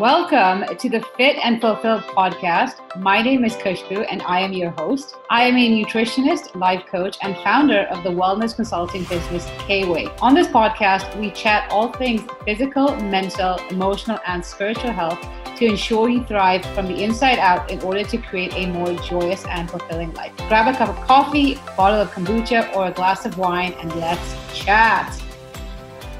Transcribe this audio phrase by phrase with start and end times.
[0.00, 2.76] Welcome to the Fit and Fulfilled podcast.
[2.96, 5.16] My name is Khushbu and I am your host.
[5.28, 10.06] I am a nutritionist, life coach, and founder of the wellness consulting business K-Way.
[10.22, 15.20] On this podcast, we chat all things physical, mental, emotional, and spiritual health
[15.58, 19.44] to ensure you thrive from the inside out in order to create a more joyous
[19.50, 20.34] and fulfilling life.
[20.48, 23.94] Grab a cup of coffee, a bottle of kombucha, or a glass of wine, and
[23.96, 25.22] let's chat.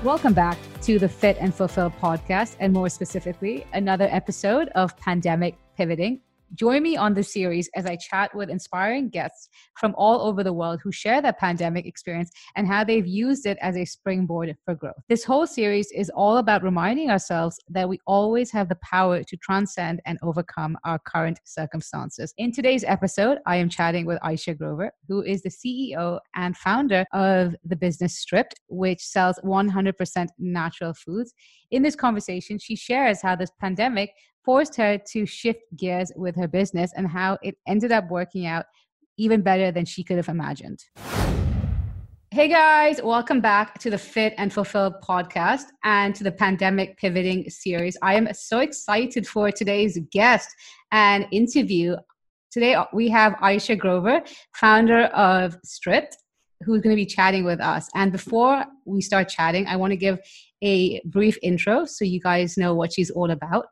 [0.05, 5.57] Welcome back to the Fit and Fulfill podcast, and more specifically, another episode of Pandemic
[5.77, 6.21] Pivoting.
[6.55, 10.53] Join me on this series as I chat with inspiring guests from all over the
[10.53, 14.75] world who share their pandemic experience and how they've used it as a springboard for
[14.75, 14.95] growth.
[15.09, 19.37] This whole series is all about reminding ourselves that we always have the power to
[19.37, 22.35] transcend and overcome our current circumstances.
[22.37, 27.05] In today's episode, I am chatting with Ayesha Grover, who is the CEO and founder
[27.13, 31.33] of the business Stripped, which sells 100% natural foods.
[31.71, 34.11] In this conversation, she shares how this pandemic
[34.45, 38.65] forced her to shift gears with her business and how it ended up working out
[39.19, 40.83] even better than she could have imagined.
[42.33, 47.51] Hey guys, welcome back to the Fit and Fulfill podcast and to the Pandemic Pivoting
[47.51, 47.99] series.
[48.03, 50.49] I am so excited for today's guest
[50.93, 51.97] and interview.
[52.53, 54.23] Today uh, we have Ayesha Grover,
[54.55, 56.17] founder of Stripped,
[56.63, 57.89] who's going to be chatting with us.
[57.95, 60.19] And before we start chatting, I want to give
[60.63, 63.67] a brief intro so you guys know what she's all about.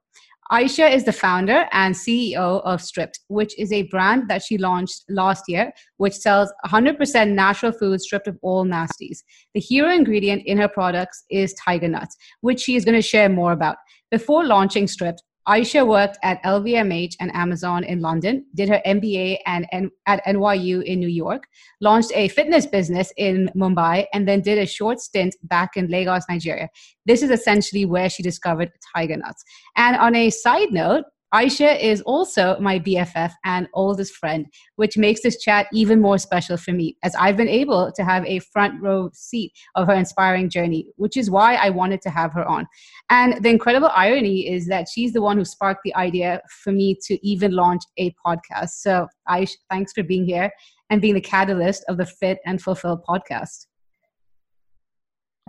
[0.51, 5.05] Ayesha is the founder and CEO of Stripped, which is a brand that she launched
[5.11, 9.19] last year, which sells 100% natural food stripped of all nasties.
[9.53, 13.29] The hero ingredient in her products is tiger nuts, which she is going to share
[13.29, 13.77] more about.
[14.11, 19.67] Before launching Stripped, Ayesha worked at LVMH and Amazon in London, did her MBA and,
[19.73, 21.45] and, at NYU in New York,
[21.81, 26.25] launched a fitness business in Mumbai, and then did a short stint back in Lagos,
[26.29, 26.69] Nigeria.
[27.07, 29.43] This is essentially where she discovered tiger nuts.
[29.77, 34.47] And on a side note, Ayesha is also my BFF and oldest friend,
[34.77, 38.25] which makes this chat even more special for me, as I've been able to have
[38.25, 42.33] a front row seat of her inspiring journey, which is why I wanted to have
[42.33, 42.67] her on.
[43.11, 46.97] And the incredible irony is that she's the one who sparked the idea for me
[47.05, 48.71] to even launch a podcast.
[48.71, 50.51] So, Ayesha, thanks for being here
[50.89, 53.67] and being the catalyst of the Fit and Fulfill podcast.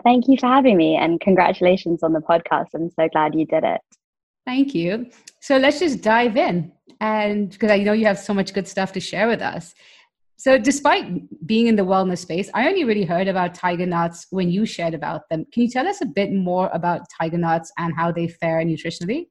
[0.03, 2.68] Thank you for having me and congratulations on the podcast.
[2.73, 3.81] I'm so glad you did it.
[4.50, 5.12] Thank you.
[5.42, 6.72] So let's just dive in.
[7.00, 9.76] And because I know you have so much good stuff to share with us.
[10.38, 11.06] So, despite
[11.46, 14.96] being in the wellness space, I only really heard about tiger nuts when you shared
[14.96, 15.46] about them.
[15.52, 19.28] Can you tell us a bit more about tiger nuts and how they fare nutritionally?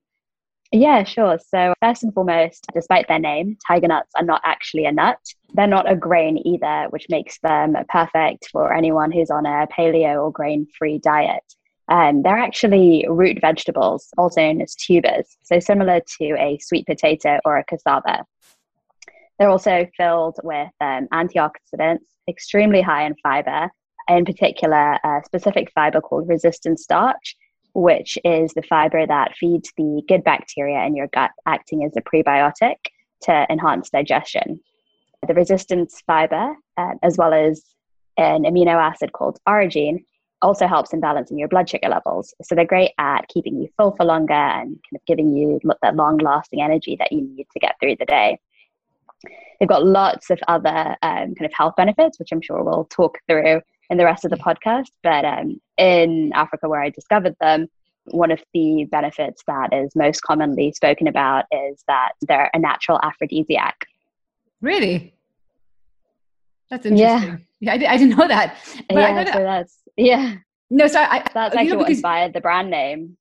[0.70, 1.36] Yeah, sure.
[1.52, 5.18] So, first and foremost, despite their name, tiger nuts are not actually a nut.
[5.54, 10.22] They're not a grain either, which makes them perfect for anyone who's on a paleo
[10.22, 11.42] or grain free diet.
[11.88, 17.38] Um, they're actually root vegetables, also known as tubers, so similar to a sweet potato
[17.44, 18.24] or a cassava.
[19.38, 23.70] They're also filled with um, antioxidants, extremely high in fiber,
[24.08, 27.36] in particular, a specific fiber called resistant starch,
[27.74, 32.00] which is the fiber that feeds the good bacteria in your gut, acting as a
[32.00, 32.76] prebiotic
[33.22, 34.60] to enhance digestion.
[35.26, 37.62] The resistance fiber, uh, as well as
[38.16, 40.04] an amino acid called arginine,
[40.42, 42.34] also helps in balancing your blood sugar levels.
[42.42, 45.96] So they're great at keeping you full for longer and kind of giving you that
[45.96, 48.38] long lasting energy that you need to get through the day.
[49.58, 53.18] They've got lots of other um, kind of health benefits, which I'm sure we'll talk
[53.28, 53.60] through
[53.90, 54.90] in the rest of the podcast.
[55.02, 57.66] But um, in Africa, where I discovered them,
[58.04, 63.00] one of the benefits that is most commonly spoken about is that they're a natural
[63.02, 63.86] aphrodisiac.
[64.60, 65.14] Really?
[66.70, 67.46] That's interesting.
[67.60, 68.56] Yeah, yeah I, I, didn't know that.
[68.88, 70.36] But yeah, so that's yeah.
[70.70, 73.16] No, so I, that's actually know, what inspired the brand name.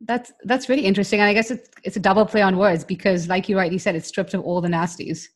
[0.00, 3.28] That's that's really interesting, and I guess it's it's a double play on words because,
[3.28, 5.26] like you rightly said, it's stripped of all the nasties.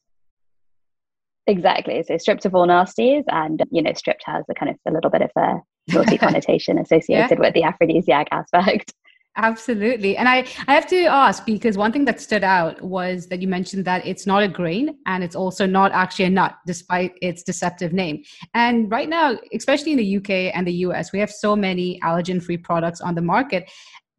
[1.46, 2.02] Exactly.
[2.02, 5.10] So stripped of all nasties, and you know, stripped has a kind of a little
[5.10, 5.56] bit of a
[5.92, 7.40] naughty connotation associated yeah.
[7.40, 8.94] with the aphrodisiac aspect.
[9.36, 10.16] Absolutely.
[10.16, 13.48] And I, I have to ask because one thing that stood out was that you
[13.48, 17.42] mentioned that it's not a grain and it's also not actually a nut, despite its
[17.42, 18.22] deceptive name.
[18.54, 22.40] And right now, especially in the UK and the US, we have so many allergen
[22.40, 23.68] free products on the market.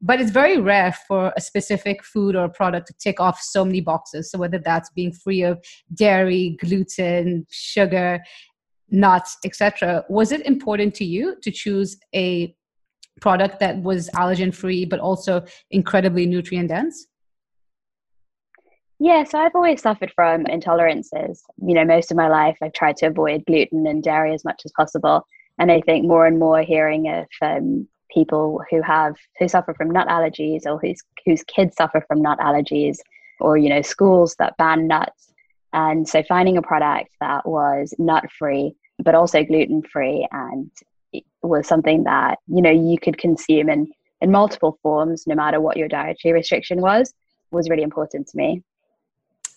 [0.01, 3.79] But it's very rare for a specific food or product to tick off so many
[3.79, 4.29] boxes.
[4.29, 5.63] So, whether that's being free of
[5.93, 8.19] dairy, gluten, sugar,
[8.89, 12.53] nuts, etc., was it important to you to choose a
[13.21, 17.07] product that was allergen free but also incredibly nutrient dense?
[18.99, 21.39] Yeah, so I've always suffered from intolerances.
[21.57, 24.61] You know, most of my life I've tried to avoid gluten and dairy as much
[24.63, 25.27] as possible.
[25.59, 29.91] And I think more and more hearing of um, people who have who suffer from
[29.91, 32.97] nut allergies or whose whose kids suffer from nut allergies
[33.39, 35.33] or you know schools that ban nuts
[35.73, 38.73] and so finding a product that was nut free
[39.03, 40.71] but also gluten free and
[41.41, 43.87] was something that you know you could consume in
[44.21, 47.13] in multiple forms no matter what your dietary restriction was
[47.51, 48.61] was really important to me.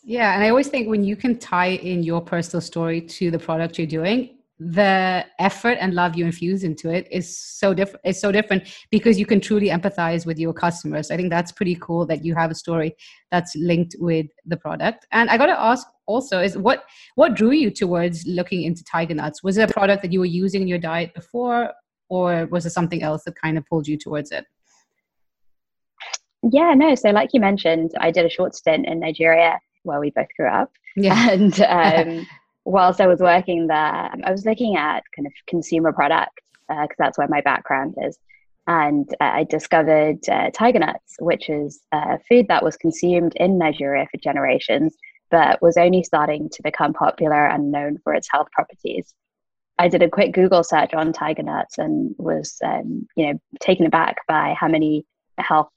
[0.05, 3.39] Yeah and i always think when you can tie in your personal story to the
[3.39, 8.21] product you're doing the effort and love you infuse into it is so different it's
[8.21, 11.11] so different because you can truly empathize with your customers.
[11.11, 12.97] I think that's pretty cool that you have a story
[13.31, 15.07] that's linked with the product.
[15.13, 16.85] And i got to ask also is what
[17.15, 19.43] what drew you towards looking into tiger nuts?
[19.43, 21.73] Was it a product that you were using in your diet before
[22.09, 24.45] or was it something else that kind of pulled you towards it?
[26.43, 29.59] Yeah no so like you mentioned i did a short stint in nigeria
[29.89, 30.71] where we both grew up.
[30.97, 31.31] Yeah.
[31.31, 32.27] and um,
[32.69, 36.95] whilst I was working there, I was looking at kind of consumer products because uh,
[36.99, 38.19] that's where my background is.
[38.67, 43.57] And uh, I discovered uh, tiger nuts, which is a food that was consumed in
[43.57, 44.95] Nigeria for generations,
[45.31, 49.15] but was only starting to become popular and known for its health properties.
[49.79, 53.87] I did a quick Google search on tiger nuts and was, um, you know, taken
[53.87, 55.07] aback by how many
[55.39, 55.71] health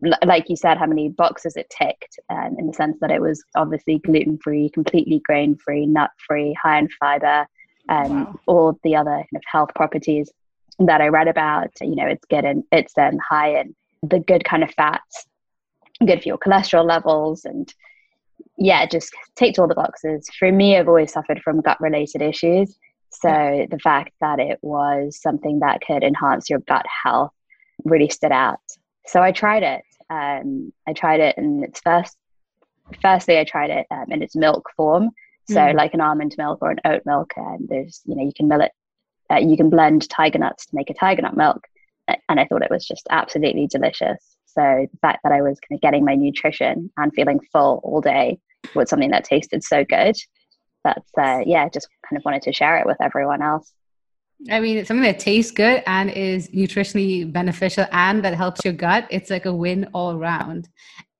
[0.00, 3.42] like you said, how many boxes it ticked, um, in the sense that it was
[3.54, 7.46] obviously gluten free, completely grain free, nut free, high in fiber,
[7.88, 8.40] um, wow.
[8.46, 10.30] all the other kind of health properties
[10.78, 11.70] that I read about.
[11.80, 15.26] You know, it's getting it's then high in the good kind of fats,
[16.04, 17.72] good for your cholesterol levels, and
[18.58, 20.28] yeah, it just ticked all the boxes.
[20.38, 22.78] For me, I've always suffered from gut related issues.
[23.10, 27.32] So the fact that it was something that could enhance your gut health
[27.84, 28.60] really stood out.
[29.06, 29.82] So I tried it.
[30.10, 32.16] Um, I tried it in its first.
[33.02, 35.10] Firstly, I tried it um, in its milk form,
[35.48, 35.74] so mm.
[35.74, 37.32] like an almond milk or an oat milk.
[37.36, 38.72] And there's, you know, you can mill it.
[39.30, 41.66] Uh, you can blend tiger nuts to make a tiger nut milk,
[42.28, 44.36] and I thought it was just absolutely delicious.
[44.46, 48.00] So the fact that I was kind of getting my nutrition and feeling full all
[48.00, 48.38] day
[48.74, 50.16] was something that tasted so good.
[50.84, 53.72] That's uh, yeah, just kind of wanted to share it with everyone else.
[54.50, 59.06] I mean, something that tastes good and is nutritionally beneficial and that helps your gut.
[59.10, 60.68] It's like a win all around.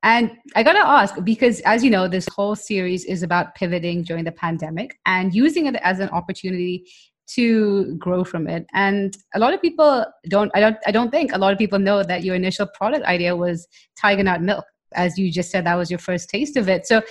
[0.02, 4.02] And I got to ask because, as you know, this whole series is about pivoting
[4.04, 6.84] during the pandemic and using it as an opportunity
[7.28, 8.66] to grow from it.
[8.72, 10.50] And a lot of people don't.
[10.54, 10.76] I don't.
[10.86, 13.66] I don't think a lot of people know that your initial product idea was
[14.00, 14.64] Tiger Nut Milk.
[14.94, 16.86] As you just said, that was your first taste of it.
[16.86, 17.02] So,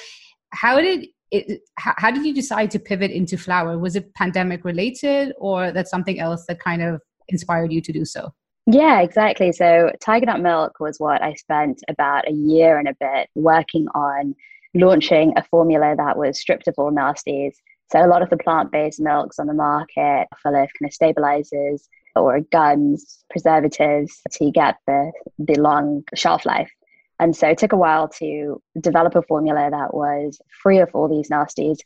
[0.52, 3.78] how did it, how, how did you decide to pivot into flour?
[3.78, 8.06] Was it pandemic related, or that's something else that kind of inspired you to do
[8.06, 8.34] so?
[8.68, 9.52] Yeah, exactly.
[9.52, 13.88] So, Tiger Nut Milk was what I spent about a year and a bit working
[13.94, 14.36] on
[14.74, 17.54] launching a formula that was stripped of all nasties.
[17.92, 20.88] So, a lot of the plant based milks on the market are full of kind
[20.90, 26.72] of stabilizers or gums, preservatives to get the, the long shelf life.
[27.20, 31.08] And so it took a while to develop a formula that was free of all
[31.08, 31.78] these nasties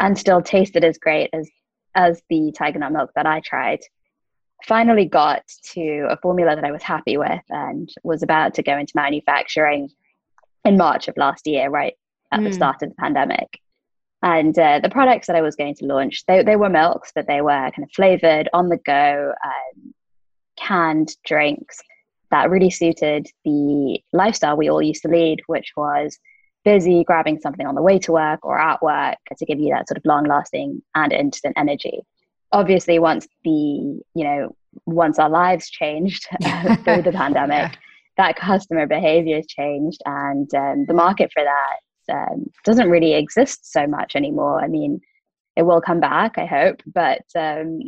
[0.00, 1.48] and still tasted as great as
[1.94, 3.80] as the tiger nut milk that I tried.
[4.66, 5.42] Finally got
[5.72, 9.90] to a formula that I was happy with and was about to go into manufacturing
[10.64, 11.94] in March of last year, right
[12.30, 12.44] at mm.
[12.44, 12.54] the hmm.
[12.54, 13.58] start of the pandemic.
[14.22, 17.26] And uh, the products that I was going to launch, they, they were milks, but
[17.26, 19.94] they were kind of flavored on the go, um,
[20.56, 21.80] canned drinks
[22.32, 26.18] that really suited the lifestyle we all used to lead, which was
[26.64, 29.86] busy grabbing something on the way to work or at work to give you that
[29.86, 32.00] sort of long lasting and instant energy.
[32.50, 36.26] Obviously, once the, you know, once our lives changed
[36.84, 37.78] through the pandemic, yeah.
[38.16, 43.70] that customer behavior has changed and um, the market for that um, doesn't really exist
[43.70, 44.60] so much anymore.
[44.60, 45.00] I mean,
[45.56, 47.80] it will come back, I hope, but um,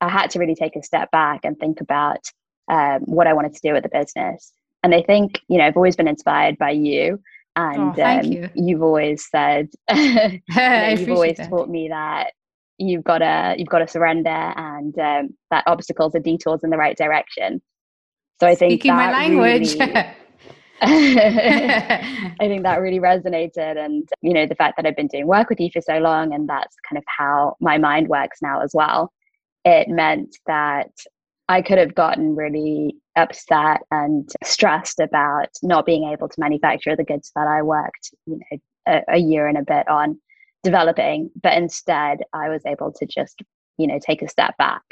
[0.00, 2.20] I had to really take a step back and think about
[2.72, 4.52] um, what I wanted to do with the business.
[4.82, 7.20] And I think, you know, I've always been inspired by you.
[7.54, 8.48] And oh, um, you.
[8.54, 11.50] you've always said, you know, you've always that.
[11.50, 12.32] taught me that
[12.78, 16.78] you've got to you've got to surrender and um, that obstacles are detours in the
[16.78, 17.60] right direction.
[18.40, 19.74] So I think speaking my language.
[19.74, 19.92] Really,
[20.84, 23.76] I think that really resonated.
[23.76, 26.32] And, you know, the fact that I've been doing work with you for so long
[26.32, 29.12] and that's kind of how my mind works now as well.
[29.64, 30.90] It meant that
[31.48, 37.04] I could have gotten really upset and stressed about not being able to manufacture the
[37.04, 40.20] goods that I worked, you know, a, a year and a bit on
[40.62, 41.30] developing.
[41.42, 43.42] But instead, I was able to just,
[43.76, 44.82] you know, take a step back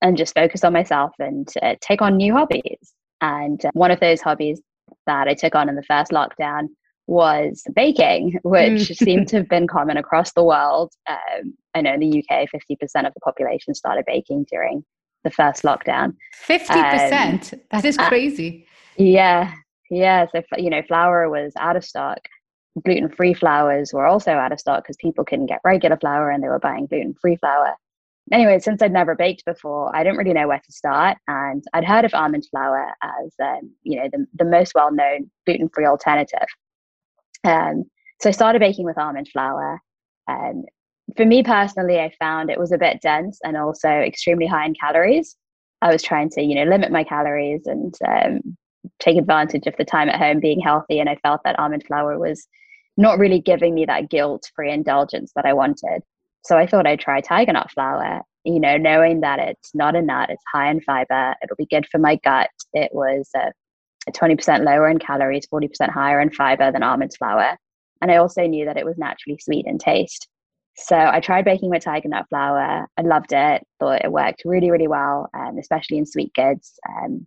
[0.00, 2.92] and just focus on myself and uh, take on new hobbies.
[3.20, 4.60] And uh, one of those hobbies
[5.06, 6.68] that I took on in the first lockdown
[7.06, 10.92] was baking, which seemed to have been common across the world.
[11.08, 14.84] Um, I know in the UK, 50% of the population started baking during
[15.24, 16.14] the first lockdown.
[16.46, 17.52] 50%?
[17.52, 18.66] Um, that is crazy.
[18.98, 19.54] Uh, yeah.
[19.90, 20.26] Yeah.
[20.32, 22.18] So, you know, flour was out of stock.
[22.84, 26.42] Gluten free flours were also out of stock because people couldn't get regular flour and
[26.42, 27.74] they were buying gluten free flour.
[28.30, 31.16] Anyway, since I'd never baked before, I didn't really know where to start.
[31.26, 35.30] And I'd heard of almond flour as, um, you know, the, the most well known
[35.46, 36.46] gluten free alternative.
[37.44, 37.84] Um,
[38.20, 39.80] so I started baking with almond flour.
[40.28, 40.64] Um,
[41.16, 44.74] for me personally, I found it was a bit dense and also extremely high in
[44.74, 45.36] calories.
[45.80, 48.56] I was trying to, you know, limit my calories and um,
[48.98, 50.98] take advantage of the time at home being healthy.
[50.98, 52.46] And I felt that almond flour was
[52.96, 56.02] not really giving me that guilt free indulgence that I wanted.
[56.44, 60.02] So I thought I'd try tiger nut flour, you know, knowing that it's not a
[60.02, 62.50] nut, it's high in fiber, it'll be good for my gut.
[62.72, 63.50] It was uh,
[64.10, 67.56] 20% lower in calories, 40% higher in fiber than almond flour.
[68.00, 70.28] And I also knew that it was naturally sweet in taste.
[70.80, 72.86] So I tried baking with tiger nut flour.
[72.96, 73.66] I loved it.
[73.80, 76.78] Thought it worked really, really well, um, especially in sweet goods.
[76.88, 77.26] Um,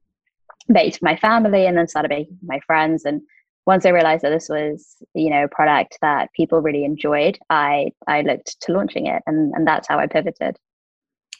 [0.72, 3.04] baked for my family and then started baking for my friends.
[3.04, 3.22] And
[3.66, 7.92] once I realized that this was, you know, a product that people really enjoyed, I
[8.08, 10.58] I looked to launching it, and and that's how I pivoted.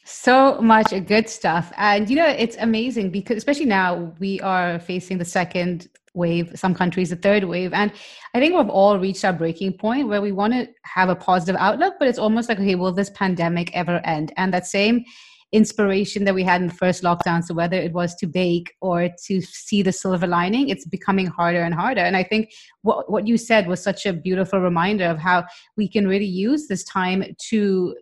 [0.04, 1.72] So much good stuff.
[1.76, 6.74] And, you know, it's amazing because, especially now, we are facing the second wave, some
[6.74, 7.72] countries, a third wave.
[7.72, 7.92] And
[8.34, 11.56] I think we've all reached our breaking point where we want to have a positive
[11.58, 14.32] outlook, but it's almost like, okay, will this pandemic ever end?
[14.36, 15.04] And that same
[15.52, 19.10] inspiration that we had in the first lockdown, so whether it was to bake or
[19.26, 22.00] to see the silver lining, it's becoming harder and harder.
[22.00, 22.50] And I think
[22.80, 25.44] what, what you said was such a beautiful reminder of how
[25.76, 27.94] we can really use this time to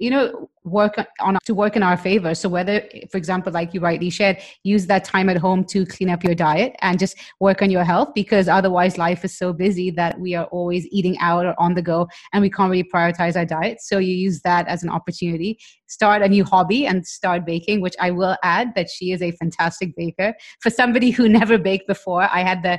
[0.00, 2.34] you know work on to work in our favor.
[2.34, 6.10] So whether for example like you rightly shared use that time at home to clean
[6.10, 9.90] up your diet and just work on your health because otherwise life is so busy
[9.92, 13.36] that we are always eating out or on the go and we can't really prioritize
[13.36, 13.80] our diet.
[13.80, 15.58] So you use that as an opportunity.
[15.86, 19.32] Start a new hobby and start baking which i will add that she is a
[19.32, 20.34] fantastic baker.
[20.60, 22.78] For somebody who never baked before i had the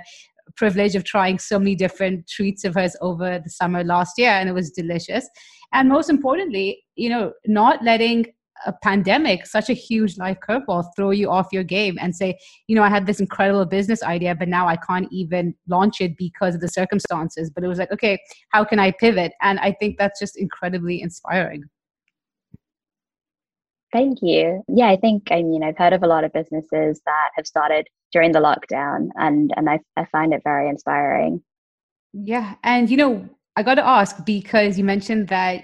[0.56, 4.50] privilege of trying so many different treats of hers over the summer last year and
[4.50, 5.28] it was delicious
[5.74, 8.25] and most importantly you know not letting
[8.66, 12.38] a pandemic such a huge life curveball throw you off your game and say
[12.68, 16.16] you know i had this incredible business idea but now i can't even launch it
[16.18, 19.72] because of the circumstances but it was like okay how can i pivot and i
[19.80, 21.63] think that's just incredibly inspiring
[23.94, 24.63] Thank you.
[24.70, 27.88] Yeah, I think I mean I've heard of a lot of businesses that have started
[28.12, 31.44] during the lockdown and and I I find it very inspiring.
[32.13, 35.63] Yeah, and you know, I got to ask because you mentioned that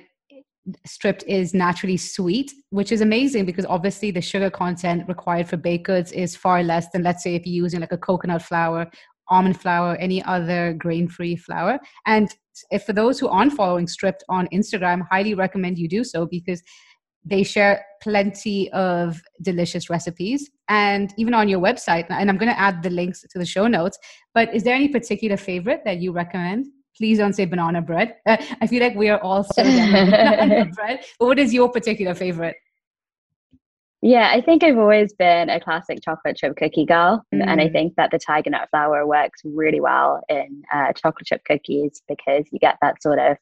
[0.85, 5.85] stripped is naturally sweet, which is amazing because obviously the sugar content required for baked
[5.85, 8.89] goods is far less than let's say if you're using like a coconut flour,
[9.29, 11.79] almond flour, any other grain-free flour.
[12.05, 12.29] And
[12.71, 16.61] if for those who aren't following stripped on Instagram, highly recommend you do so because
[17.23, 22.59] they share plenty of delicious recipes and even on your website and i'm going to
[22.59, 23.97] add the links to the show notes
[24.33, 26.67] but is there any particular favorite that you recommend
[26.97, 31.03] please don't say banana bread uh, i feel like we are all so banana bread
[31.19, 32.55] but what is your particular favorite
[34.01, 37.23] yeah, I think I've always been a classic chocolate chip cookie girl.
[37.33, 37.47] Mm.
[37.47, 37.71] And I mm.
[37.71, 42.45] think that the tiger nut flour works really well in uh, chocolate chip cookies because
[42.51, 43.37] you get that sort of,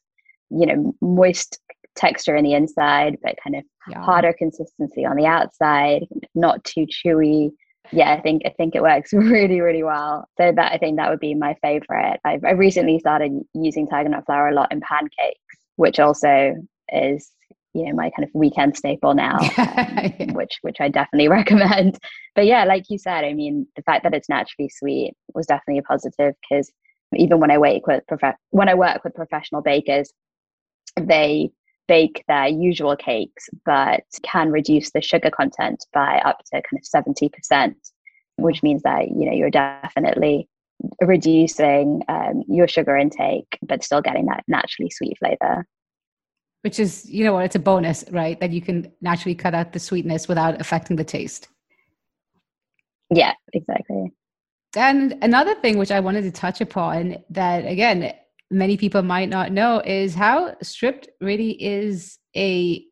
[0.50, 1.60] you know, moist
[1.94, 4.02] texture in the inside, but kind of yeah.
[4.02, 7.50] harder consistency on the outside, not too chewy.
[7.92, 10.28] Yeah, I think I think it works really, really well.
[10.38, 12.20] So that I think that would be my favorite.
[12.24, 15.40] I've I recently started using tiger nut flour a lot in pancakes,
[15.76, 16.54] which also
[16.90, 17.30] is
[17.74, 21.98] you know my kind of weekend staple now, um, which which I definitely recommend.
[22.34, 25.78] But yeah, like you said, I mean, the fact that it's naturally sweet was definitely
[25.78, 26.70] a positive because
[27.14, 30.12] even when I work with prof- when I work with professional bakers,
[31.00, 31.50] they
[31.88, 37.04] bake their usual cakes, but can reduce the sugar content by up to kind of
[37.04, 37.74] 70%,
[38.36, 40.48] which means that, you know, you're definitely
[41.00, 45.66] reducing um, your sugar intake, but still getting that naturally sweet flavor.
[46.62, 48.38] Which is, you know what, it's a bonus, right?
[48.40, 51.48] That you can naturally cut out the sweetness without affecting the taste.
[53.10, 54.12] Yeah, exactly.
[54.76, 58.12] And another thing which I wanted to touch upon that, again,
[58.50, 62.84] many people might not know is how stripped really is a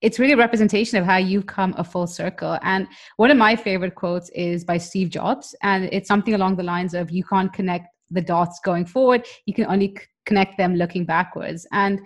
[0.00, 2.56] it's really a representation of how you've come a full circle.
[2.62, 6.62] And one of my favorite quotes is by Steve Jobs, and it's something along the
[6.62, 11.04] lines of you can't connect the dots going forward, you can only connect them looking
[11.04, 11.66] backwards.
[11.72, 12.00] And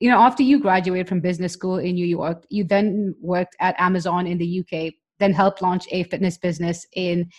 [0.00, 3.78] you know, after you graduated from business school in New York, you then worked at
[3.78, 7.30] Amazon in the UK, then helped launch a fitness business in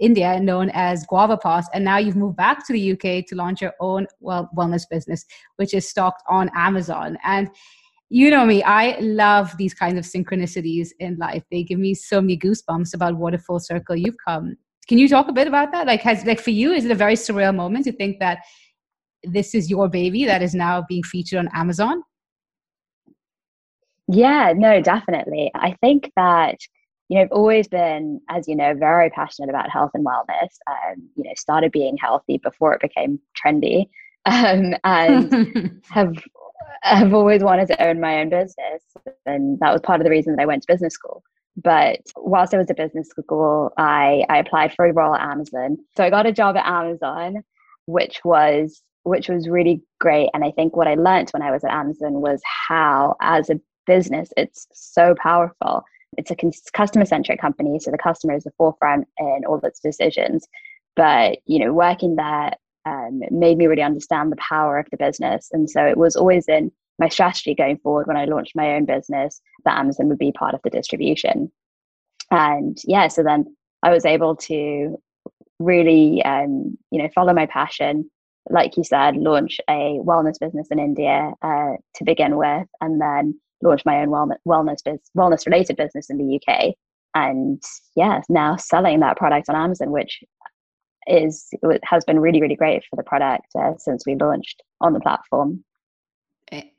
[0.00, 3.74] India known as GuavaPass, and now you've moved back to the UK to launch your
[3.80, 5.24] own well wellness business,
[5.56, 7.18] which is stocked on Amazon.
[7.24, 7.48] And
[8.10, 11.42] you know me, I love these kinds of synchronicities in life.
[11.50, 14.56] They give me so many goosebumps about what a full circle you've come.
[14.86, 15.86] Can you talk a bit about that?
[15.86, 18.38] Like, has like for you, is it a very surreal moment to think that
[19.22, 22.02] this is your baby that is now being featured on Amazon?
[24.06, 25.50] Yeah, no, definitely.
[25.54, 26.58] I think that
[27.08, 30.48] you know, I've always been, as you know, very passionate about health and wellness.
[30.66, 33.88] Um, you know, started being healthy before it became trendy,
[34.26, 36.16] um, and have
[36.82, 38.82] have always wanted to own my own business,
[39.26, 41.22] and that was part of the reason that I went to business school.
[41.56, 45.76] But whilst I was at business school, I I applied for a role at Amazon.
[45.96, 47.44] So I got a job at Amazon,
[47.86, 50.30] which was which was really great.
[50.34, 53.60] And I think what I learned when I was at Amazon was how, as a
[53.86, 55.84] business, it's so powerful.
[56.18, 56.36] It's a
[56.72, 60.46] customer centric company, so the customer is the forefront in all its decisions.
[60.96, 62.52] But you know, working there
[62.86, 66.48] um, made me really understand the power of the business, and so it was always
[66.48, 70.32] in my strategy going forward when I launched my own business that Amazon would be
[70.32, 71.50] part of the distribution.
[72.30, 74.96] And yeah, so then I was able to
[75.58, 78.10] really, um, you know, follow my passion
[78.50, 83.40] like you said, launch a wellness business in India uh, to begin with, and then
[83.62, 86.74] launch my own wellness wellness biz- wellness related business in the UK.
[87.14, 87.62] And
[87.96, 90.22] yeah, now selling that product on Amazon, which
[91.06, 91.48] is
[91.84, 95.64] has been really really great for the product uh, since we launched on the platform.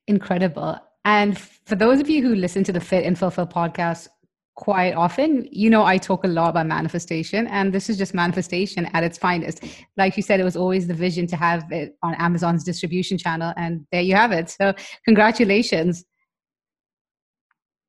[0.07, 0.77] Incredible.
[1.05, 4.07] And for those of you who listen to the Fit and Fulfill podcast
[4.55, 5.47] quite often.
[5.51, 9.17] You know, I talk a lot about manifestation, and this is just manifestation at its
[9.17, 9.63] finest.
[9.97, 13.53] Like you said, it was always the vision to have it on Amazon's distribution channel,
[13.57, 14.49] and there you have it.
[14.49, 14.73] So,
[15.05, 16.05] congratulations.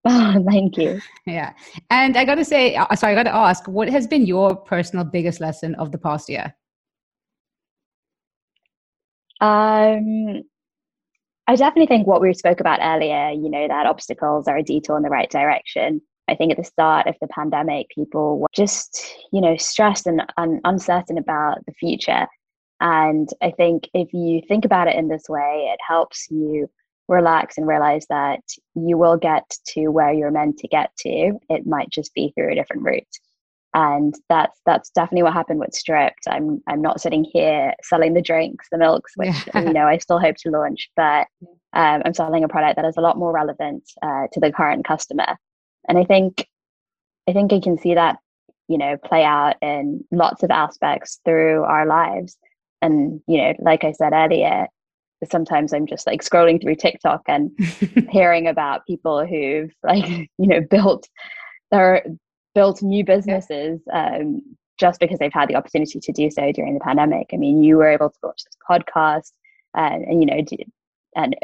[0.06, 1.00] Oh, thank you.
[1.26, 1.52] Yeah.
[1.90, 4.54] And I got to say, uh, sorry, I got to ask, what has been your
[4.54, 6.54] personal biggest lesson of the past year?
[9.40, 10.42] Um,
[11.48, 14.96] I definitely think what we spoke about earlier, you know, that obstacles are a detour
[14.96, 16.00] in the right direction.
[16.28, 20.22] I think at the start of the pandemic, people were just, you know, stressed and,
[20.36, 22.26] and uncertain about the future.
[22.80, 26.68] And I think if you think about it in this way, it helps you
[27.08, 28.40] relax and realize that
[28.74, 31.38] you will get to where you're meant to get to.
[31.48, 33.04] It might just be through a different route.
[33.74, 36.26] And that's that's definitely what happened with Stripped.
[36.28, 39.60] I'm I'm not sitting here selling the drinks, the milks, which yeah.
[39.60, 41.26] you know I still hope to launch, but
[41.74, 44.86] um, I'm selling a product that is a lot more relevant uh, to the current
[44.86, 45.36] customer
[45.88, 46.46] and i think
[47.28, 48.18] i think i can see that
[48.68, 52.36] you know play out in lots of aspects through our lives
[52.82, 54.66] and you know like i said earlier
[55.30, 57.50] sometimes i'm just like scrolling through tiktok and
[58.10, 60.06] hearing about people who've like
[60.38, 61.08] you know built
[61.70, 62.04] their
[62.54, 64.40] built new businesses um,
[64.78, 67.28] just because they've had the opportunity to do so during the pandemic.
[67.32, 69.32] I mean you were able to launch this podcast
[69.74, 70.42] and, and you know
[71.14, 71.36] and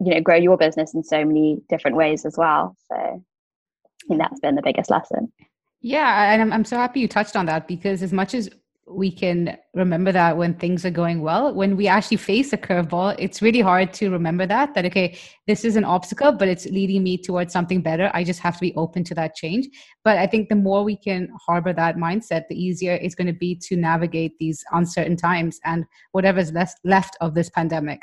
[0.00, 2.76] you know grow your business in so many different ways as well.
[2.90, 5.32] So i think that's been the biggest lesson.
[5.80, 8.48] Yeah and I'm, I'm so happy you touched on that because as much as
[8.90, 13.14] we can remember that when things are going well when we actually face a curveball
[13.18, 17.02] it's really hard to remember that that okay this is an obstacle but it's leading
[17.02, 19.66] me towards something better i just have to be open to that change
[20.04, 23.32] but i think the more we can harbor that mindset the easier it's going to
[23.32, 28.02] be to navigate these uncertain times and whatever's left left of this pandemic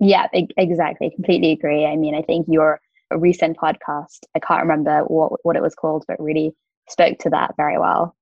[0.00, 1.10] yeah, exactly.
[1.10, 1.84] Completely agree.
[1.84, 6.04] I mean, I think your recent podcast, I can't remember what, what it was called,
[6.06, 6.52] but really
[6.88, 8.14] spoke to that very well.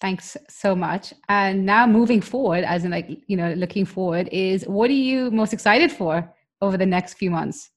[0.00, 1.12] Thanks so much.
[1.28, 5.30] And now moving forward, as in like, you know, looking forward, is what are you
[5.30, 6.32] most excited for
[6.62, 7.70] over the next few months?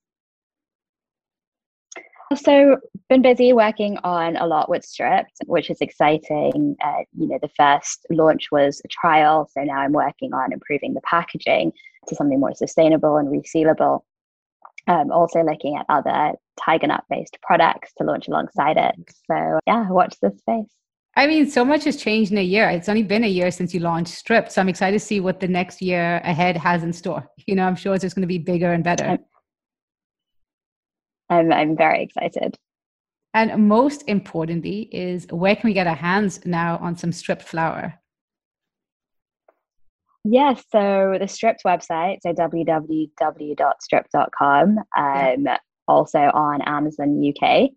[2.36, 2.78] So,
[3.10, 6.76] been busy working on a lot with Stripped, which is exciting.
[6.84, 10.94] Uh, you know, the first launch was a trial, so now I'm working on improving
[10.94, 11.74] the packaging
[12.08, 14.02] to something more sustainable and resealable.
[14.88, 18.96] Um, also looking at other tiger nut based products to launch alongside it.
[19.28, 20.74] So yeah, watch this space.
[21.16, 22.70] I mean, so much has changed in a year.
[22.70, 25.40] It's only been a year since you launched Strip, So I'm excited to see what
[25.40, 27.28] the next year ahead has in store.
[27.46, 29.20] You know, I'm sure it's just going to be bigger and better.
[31.30, 32.58] I'm, I'm very excited.
[33.34, 38.00] And most importantly, is where can we get our hands now on some stripped flour?
[40.24, 43.10] Yes, so the Stripped website, so www.strpd.com,
[44.98, 45.48] um,
[45.86, 47.72] also on Amazon UK.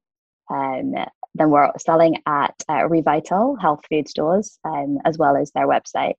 [0.49, 0.95] Um,
[1.39, 6.15] then we're selling at uh, Revital health food stores, um, as well as their website,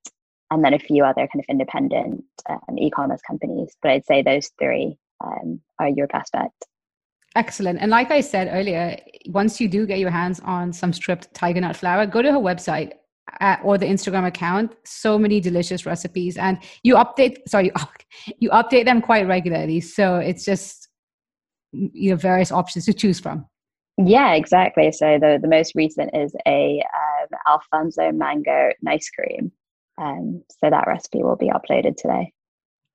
[0.51, 3.75] and then a few other kind of independent um, e-commerce companies.
[3.81, 6.51] But I'd say those three um, are your best bet.
[7.35, 7.79] Excellent.
[7.79, 11.61] And like I said earlier, once you do get your hands on some stripped tiger
[11.61, 12.93] nut flour, go to her website
[13.41, 14.75] uh, or the Instagram account.
[14.85, 17.37] So many delicious recipes, and you update.
[17.47, 17.71] Sorry,
[18.39, 19.81] you update them quite regularly.
[19.81, 20.87] So it's just
[21.73, 23.45] you know various options to choose from.
[23.97, 24.91] Yeah, exactly.
[24.91, 26.83] So the the most recent is a
[27.21, 29.51] um, Alphonso mango nice cream.
[29.97, 32.31] Um, so that recipe will be uploaded today.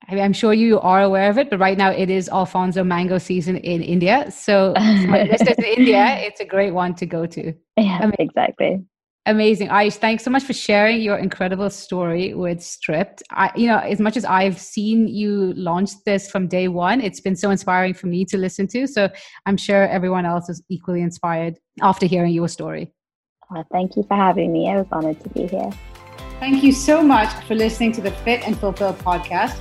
[0.08, 3.56] I'm sure you are aware of it, but right now it is Alphonso mango season
[3.56, 4.30] in India.
[4.30, 7.52] So, listeners in India, it's a great one to go to.
[7.76, 8.84] Yeah, I mean, exactly.
[9.26, 9.68] Amazing.
[9.68, 13.22] Aish, thanks so much for sharing your incredible story with Stripped.
[13.30, 17.20] I, you know, as much as I've seen you launch this from day one, it's
[17.20, 18.88] been so inspiring for me to listen to.
[18.88, 19.08] So
[19.46, 22.92] I'm sure everyone else is equally inspired after hearing your story.
[23.48, 24.68] Well, thank you for having me.
[24.68, 25.70] I was honored to be here.
[26.40, 29.60] Thank you so much for listening to the Fit and Fulfill podcast.